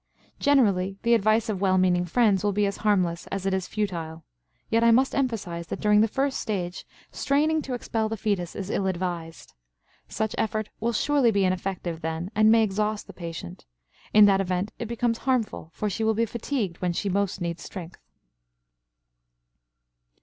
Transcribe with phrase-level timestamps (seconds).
[0.39, 4.23] Generally the advice of well meaning friends will be as harmless as it is futile,
[4.67, 8.71] yet I must emphasize that during the first stage straining to expel the fetus is
[8.71, 9.53] ill advised.
[10.07, 13.67] Such effort will surely be ineffective then and may exhaust the patient;
[14.11, 17.61] in that event it becomes harmful, for she will be fatigued when she most needs
[17.61, 17.99] strength.